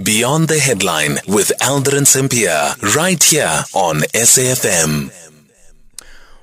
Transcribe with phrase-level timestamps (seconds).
[0.00, 5.12] Beyond the Headline with Aldrin Sampear, right here on SAFM.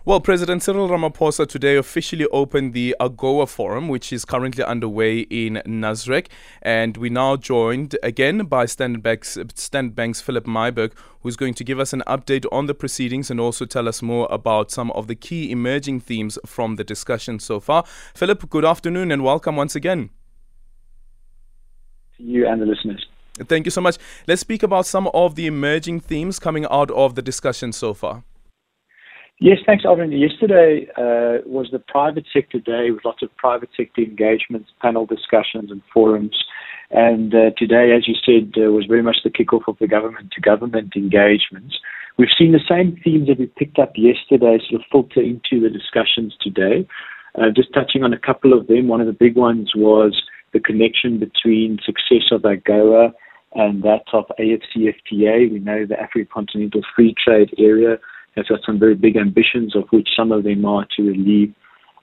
[0.06, 5.64] Well, President Cyril Ramaphosa today officially opened the AGOA Forum, which is currently underway in
[5.66, 6.28] Nasrec.
[6.62, 11.64] And we now joined again by Standard Bank's, Standard Bank's Phillip Myburgh, who's going to
[11.64, 15.08] give us an update on the proceedings and also tell us more about some of
[15.08, 17.84] the key emerging themes from the discussion so far.
[18.14, 20.12] Phillip, good afternoon and welcome once again.
[22.18, 23.08] To you and the listeners.
[23.48, 23.98] Thank you so much.
[24.28, 28.24] Let's speak about some of the emerging themes coming out of the discussion so far.
[29.42, 30.12] Yes, thanks, Aldrin.
[30.12, 35.72] Yesterday uh, was the private sector day with lots of private sector engagements, panel discussions,
[35.72, 36.36] and forums.
[36.92, 40.32] And uh, today, as you said, uh, was very much the kickoff of the government
[40.32, 41.80] to government engagements.
[42.18, 45.70] We've seen the same themes that we picked up yesterday sort of filter into the
[45.70, 46.86] discussions today.
[47.36, 50.60] Uh, just touching on a couple of them, one of the big ones was the
[50.60, 53.14] connection between success of AGOA
[53.54, 55.52] and that of AFCFTA.
[55.52, 57.98] We know the African Continental Free Trade Area
[58.36, 61.54] has got some very big ambitions, of which some of them are to relieve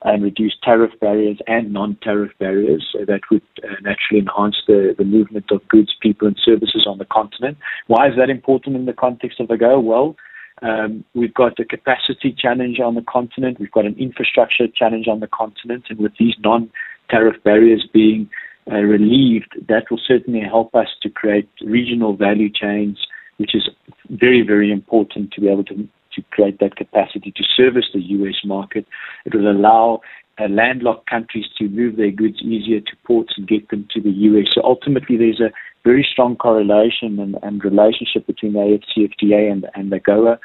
[0.02, 5.04] and reduce tariff barriers and non-tariff barriers so that would uh, naturally enhance the, the
[5.04, 7.56] movement of goods, people and services on the continent.
[7.86, 9.82] Why is that important in the context of AGOA?
[9.82, 10.16] Well,
[10.62, 15.20] um, we've got a capacity challenge on the continent, we've got an infrastructure challenge on
[15.20, 18.30] the continent, and with these non-tariff barriers being
[18.70, 22.98] uh, relieved, that will certainly help us to create regional value chains,
[23.36, 23.68] which is
[24.10, 28.36] very, very important to be able to to create that capacity to service the US
[28.44, 28.86] market.
[29.26, 30.00] It will allow
[30.38, 34.10] uh, landlocked countries to move their goods easier to ports and get them to the
[34.10, 34.46] US.
[34.54, 35.52] So ultimately, there's a
[35.84, 40.38] very strong correlation and, and relationship between the AFCFTA and, and AGOA.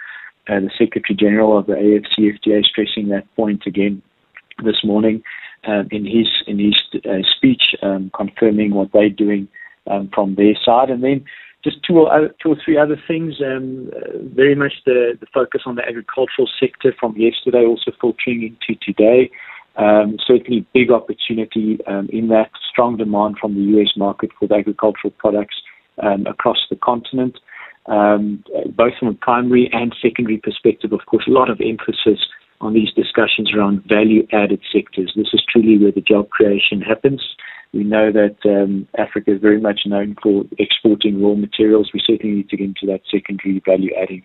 [0.49, 4.01] Uh, the Secretary General of the AFCFTA stressing that point again
[4.63, 5.23] this morning
[5.65, 9.47] um, in his in his uh, speech, um, confirming what they're doing
[9.89, 11.23] um, from their side, and then
[11.63, 13.35] just two or, two or three other things.
[13.41, 18.43] Um, uh, very much the, the focus on the agricultural sector from yesterday, also filtering
[18.43, 19.29] into today.
[19.77, 24.55] Um, certainly, big opportunity um, in that strong demand from the US market for the
[24.55, 25.55] agricultural products
[26.01, 27.37] um, across the continent,
[27.85, 28.43] um,
[28.75, 30.91] both from a primary and secondary perspective.
[30.91, 32.19] Of course, a lot of emphasis
[32.61, 35.13] on these discussions around value added sectors.
[35.15, 37.21] This is truly where the job creation happens.
[37.73, 41.91] We know that um, Africa is very much known for exporting raw materials.
[41.93, 44.23] We certainly need to get into that secondary value adding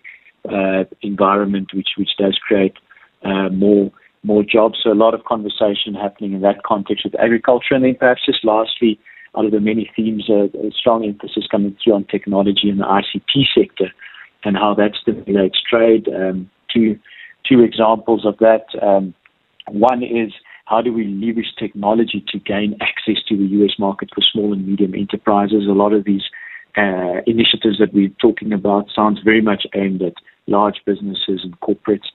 [0.49, 2.75] uh, environment, which which does create
[3.23, 3.91] uh, more
[4.23, 4.79] more jobs.
[4.83, 8.43] So a lot of conversation happening in that context with agriculture, and then perhaps just
[8.43, 8.99] lastly,
[9.37, 12.85] out of the many themes, uh, a strong emphasis coming through on technology in the
[12.85, 13.91] ICT sector
[14.43, 16.07] and how that stimulates trade.
[16.09, 16.99] Um, two
[17.47, 18.65] two examples of that.
[18.81, 19.13] Um,
[19.69, 20.31] one is
[20.65, 24.67] how do we leverage technology to gain access to the US market for small and
[24.67, 25.65] medium enterprises?
[25.67, 26.23] A lot of these
[26.77, 30.13] uh, initiatives that we're talking about sounds very much aimed at
[30.45, 32.07] large businesses and corporates.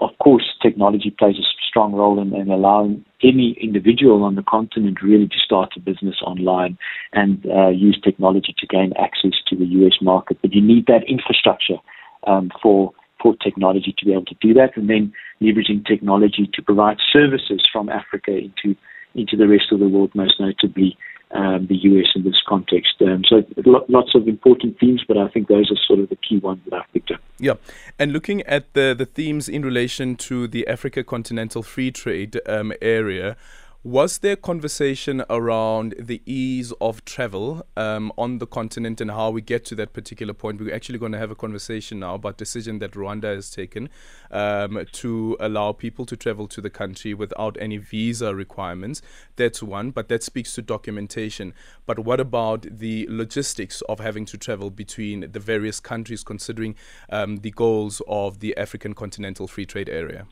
[0.00, 5.02] Of course, technology plays a strong role in, in allowing any individual on the continent
[5.02, 6.76] really to start a business online
[7.12, 10.38] and uh, use technology to gain access to the US market.
[10.42, 11.78] But you need that infrastructure
[12.26, 12.92] um, for
[13.34, 17.88] technology to be able to do that, and then leveraging technology to provide services from
[17.88, 18.76] Africa into
[19.14, 20.96] into the rest of the world, most notably
[21.32, 22.94] um, the US in this context.
[23.00, 23.42] Um, so
[23.88, 26.74] lots of important themes, but I think those are sort of the key ones that
[26.74, 27.20] I've picked up.
[27.38, 27.54] Yeah,
[27.98, 32.72] and looking at the the themes in relation to the Africa Continental Free Trade um,
[32.80, 33.36] area.
[33.86, 39.40] Was there conversation around the ease of travel um, on the continent and how we
[39.40, 40.60] get to that particular point?
[40.60, 43.88] We're actually going to have a conversation now about decision that Rwanda has taken
[44.32, 49.02] um, to allow people to travel to the country without any visa requirements.
[49.36, 51.54] That's one, but that speaks to documentation.
[51.86, 56.74] But what about the logistics of having to travel between the various countries, considering
[57.08, 60.26] um, the goals of the African Continental Free Trade Area?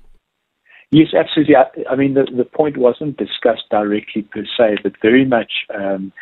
[0.95, 1.57] Yes, absolutely.
[1.57, 6.13] I, I, mean, the, the point wasn't discussed directly per se, but very much, um,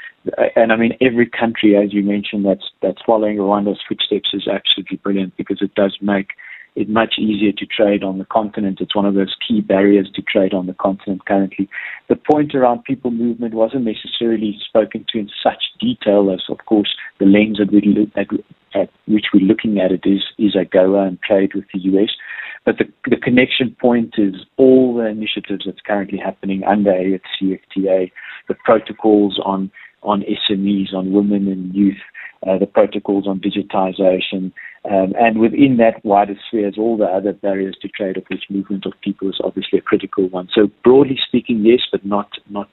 [0.57, 4.97] and I mean, every country, as you mentioned, that's that's following Rwanda's footsteps is absolutely
[4.97, 6.31] brilliant because it does make
[6.75, 8.81] it much easier to trade on the continent.
[8.81, 11.69] It's one of those key barriers to trade on the continent currently.
[12.09, 16.95] The point around people movement wasn't necessarily spoken to in such detail as, of course,
[17.19, 17.69] the lens at,
[18.75, 22.09] at which we're looking at it is is AGOA and trade with the US.
[22.65, 28.11] But the, the connection point is all the initiatives that's currently happening under AFCFTA,
[28.49, 29.71] the protocols on
[30.05, 32.01] on SMEs, on women and youth,
[32.45, 34.53] uh, the protocols on digitization,
[34.91, 38.45] um, and within that wider sphere is all the other barriers to trade, of which
[38.51, 40.49] movement of people is obviously a critical one.
[40.53, 42.69] So broadly speaking, yes, but not not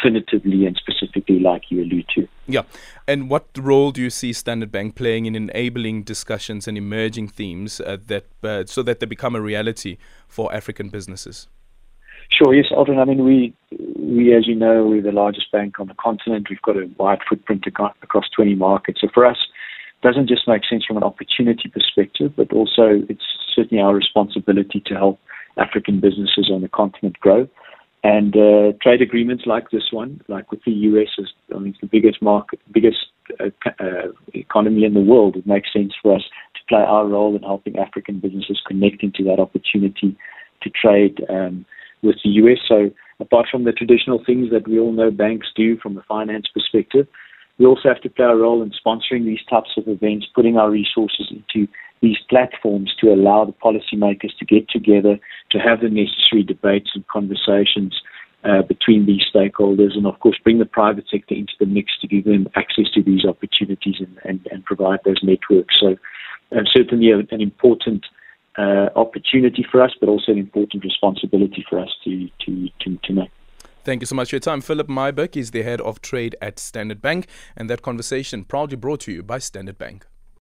[0.00, 2.28] definitively and specifically like you allude to.
[2.46, 2.62] Yeah.
[3.06, 7.80] And what role do you see Standard Bank playing in enabling discussions and emerging themes
[7.80, 9.98] uh, that uh, so that they become a reality
[10.28, 11.48] for African businesses?
[12.30, 13.00] Sure, yes, Aldrin.
[13.00, 13.54] I mean, we,
[13.98, 16.46] we, as you know, we're the largest bank on the continent.
[16.48, 19.00] We've got a wide footprint across 20 markets.
[19.00, 19.36] So for us,
[20.00, 23.24] it doesn't just make sense from an opportunity perspective, but also it's
[23.54, 25.18] certainly our responsibility to help
[25.56, 27.48] African businesses on the continent grow.
[28.02, 31.80] And uh, trade agreements like this one, like with the US, is I mean, it's
[31.80, 32.98] the biggest market, biggest
[33.38, 35.36] uh, uh, economy in the world.
[35.36, 36.22] It makes sense for us
[36.54, 40.16] to play our role in helping African businesses connect into that opportunity
[40.62, 41.66] to trade um,
[42.02, 42.58] with the US.
[42.66, 46.46] So, apart from the traditional things that we all know banks do from a finance
[46.52, 47.06] perspective,
[47.58, 50.70] we also have to play a role in sponsoring these types of events, putting our
[50.70, 51.70] resources into
[52.02, 55.18] these platforms to allow the policymakers to get together,
[55.50, 58.00] to have the necessary debates and conversations
[58.44, 62.08] uh, between these stakeholders, and of course bring the private sector into the mix to
[62.08, 65.76] give them access to these opportunities and, and, and provide those networks.
[65.78, 65.96] So,
[66.52, 68.06] uh, certainly a, an important
[68.58, 73.12] uh, opportunity for us, but also an important responsibility for us to, to, to, to
[73.12, 73.30] make.
[73.84, 74.60] Thank you so much for your time.
[74.60, 77.26] Phillip Myburgh is the head of trade at Standard Bank,
[77.56, 80.06] and that conversation proudly brought to you by Standard Bank.